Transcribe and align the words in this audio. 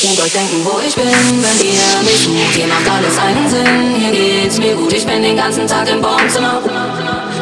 könnt 0.00 0.20
euch 0.20 0.32
denken, 0.32 0.64
wo 0.64 0.78
ich 0.86 0.94
bin, 0.94 1.04
wenn 1.06 1.58
ihr 1.66 2.02
mich 2.02 2.22
sucht. 2.22 2.54
Hier 2.54 2.66
macht 2.66 2.86
alles 2.88 3.18
einen 3.18 3.48
Sinn, 3.48 3.96
hier 3.98 4.12
geht's 4.12 4.58
mir 4.58 4.74
gut. 4.74 4.92
Ich 4.92 5.04
bin 5.04 5.22
den 5.22 5.36
ganzen 5.36 5.66
Tag 5.66 5.88
im 5.88 6.00
Baumzimmer. 6.00 6.60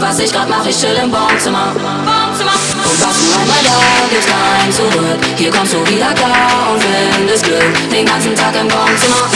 Was 0.01 0.19
ich 0.21 0.33
grad 0.33 0.49
mach, 0.49 0.65
ich 0.65 0.79
chill 0.79 0.97
im 1.03 1.11
Baumzimmer. 1.11 1.75
Und 1.77 2.97
was 3.03 3.17
du 3.21 3.39
einmal 3.39 3.63
da 3.63 3.77
gibst, 4.09 4.29
kein 4.29 4.73
zurück. 4.73 5.21
Hier 5.37 5.51
kommst 5.51 5.75
du 5.75 5.87
wieder 5.87 6.13
klar 6.15 6.73
und 6.73 6.83
findest 6.83 7.45
Glück. 7.45 7.91
Den 7.91 8.07
ganzen 8.07 8.35
Tag 8.35 8.55
im 8.57 8.69
Baumzimmer. 8.69 9.29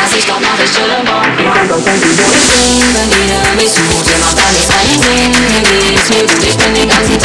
Was 0.00 0.16
ich 0.16 0.26
grad 0.26 0.40
mach, 0.40 0.56
ich 0.64 0.70
chill 0.72 0.88
im 0.88 1.04
Baumzimmer. 1.04 1.44
Ihr 1.44 1.60
könnt 1.60 1.72
euch 1.72 1.84
denken, 1.84 2.08
wo 2.16 2.24
ich 2.24 2.46
bin, 2.48 2.80
wenn 2.96 3.10
ihr 3.20 3.42
mich 3.60 3.72
sucht. 3.72 4.06
Hier 4.08 4.18
macht 4.24 4.38
alles 4.40 4.68
einen 4.72 4.96
Sinn, 4.96 5.32
hier 5.44 5.60
geht's 5.68 6.08
mir 6.08 6.24
gut. 6.24 6.40
Ich 6.40 6.56
bin 6.56 6.72
den 6.72 6.88
ganzen 6.88 7.19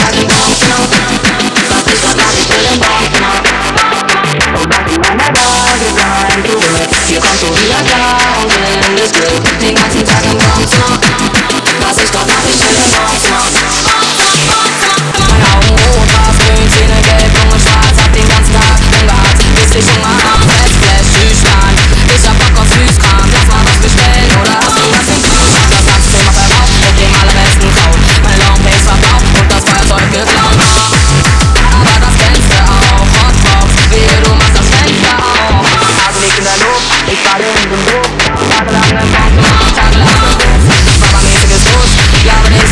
zurück. 7.16 7.22
Hier 7.22 7.22
kommst 7.22 7.44
du 7.44 7.48
wieder 7.48 7.82
klar 7.84 8.18
und 8.42 8.52
findest 8.52 9.14
Glück. 9.14 9.60
Den 9.60 9.76
ganzen 9.76 9.86
Tag 9.86 9.95
im 9.95 9.95
ich 37.12 37.22
bade 37.22 37.44
in 37.46 37.70
dem 37.70 37.84
Druck 37.86 38.10
Tagelang 38.50 38.90
im 38.90 39.12
Bankzimmer, 39.14 39.68
tagelang 39.76 40.10
im 40.10 40.66
Bus 40.66 41.00
Babamäßiges 41.02 41.64
Los, 41.72 41.92
glaube 42.24 42.50
nicht 42.50 42.66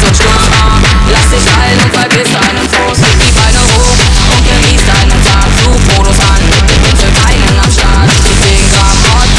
ah. 0.58 0.82
Lass 1.12 1.28
dich 1.30 1.48
ein 1.54 1.78
und 1.84 1.92
vergiss 1.94 2.30
deinen 2.34 2.66
Toast 2.72 3.02
Leg 3.02 3.18
die 3.22 3.34
Beine 3.38 3.62
hoch 3.62 3.98
und 4.34 4.42
genieß 4.48 4.82
deinen 4.86 5.20
Tag. 5.24 5.44
Such 5.64 6.30
an, 6.30 6.42
ich 6.70 6.80
bin 6.82 6.96
für 6.98 7.14
keinen 7.22 7.58
am 7.58 7.72
Start. 7.72 8.10
Ich 8.10 8.22
10 8.22 8.70
Gramm 8.70 8.98
Hot, 9.10 9.30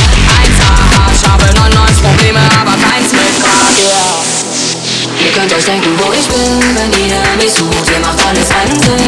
1 0.43 0.59
hart 0.63 1.13
Ich 1.15 1.23
habe 1.23 1.45
99 1.55 2.03
Probleme, 2.03 2.41
aber 2.61 2.75
keins 2.79 3.13
mit 3.13 3.35
Grad 3.43 3.75
yeah. 3.79 4.19
Ihr 5.25 5.33
könnt 5.33 5.53
euch 5.53 5.65
denken, 5.65 5.91
wo 5.99 6.13
ich 6.13 6.27
bin, 6.29 6.61
wenn 6.77 6.91
ihr 6.99 7.23
mich 7.37 7.53
sucht. 7.53 7.89
Hier 7.89 8.01
macht 8.01 8.19
alles 8.27 8.51
einen 8.51 8.81
Sinn, 8.81 9.04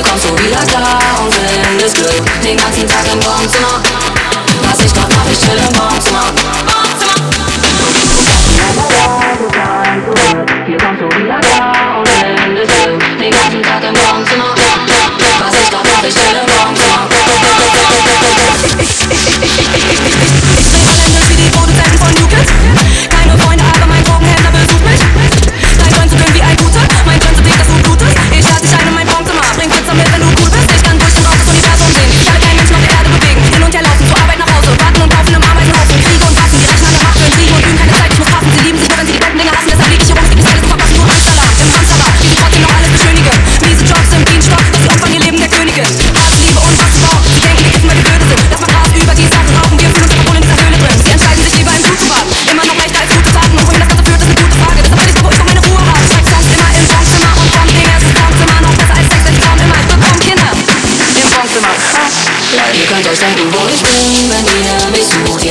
Hier 0.00 0.08
kommst 0.08 0.30
du 0.30 0.32
wieder 0.38 0.64
klar 0.64 0.98
und 1.22 1.34
findest 1.34 1.94
Glück 1.96 2.42
Den 2.42 2.56
ganzen 2.56 2.86
Tag 2.88 3.04
im 3.12 3.20
Baumzimmer 3.20 3.82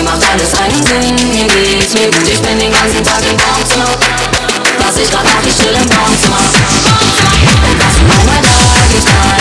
mich 0.03 0.09
sucht. 0.09 0.09
Hier 0.09 0.09
macht 0.09 0.23
alles 0.31 0.53
einen 0.55 0.85
Sinn, 0.85 1.17
hier 1.33 1.47
geht's 1.47 1.93
mir 1.93 2.07
gut. 2.07 2.27
Ich 2.27 2.41
bin 2.41 2.59
den 2.59 2.71
ganzen 2.71 3.03
Tag 3.03 3.21
im 3.29 3.35
Baumzimmer. 3.37 3.97
Was 4.79 4.97
ich 4.97 5.09
grad 5.09 5.25
mach, 5.25 5.45
ich 5.45 5.55
chill 5.55 5.75
im 5.75 5.89
Baumzimmer. 5.89 6.37
Und 7.67 7.79
was 7.79 7.95
du 7.95 8.03
einmal 8.03 8.41
da 8.41 8.49
gibst, 8.91 9.07
kein 9.07 9.38